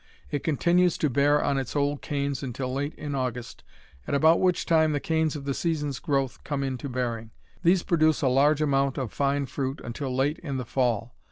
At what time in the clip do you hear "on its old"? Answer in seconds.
1.43-2.01